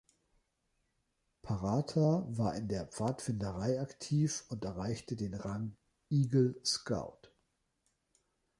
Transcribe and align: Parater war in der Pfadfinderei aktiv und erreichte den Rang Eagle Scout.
Parater 1.43 2.25
war 2.35 2.55
in 2.55 2.67
der 2.67 2.87
Pfadfinderei 2.87 3.79
aktiv 3.79 4.45
und 4.49 4.65
erreichte 4.65 5.15
den 5.15 5.35
Rang 5.35 5.77
Eagle 6.09 6.59
Scout. 6.65 7.19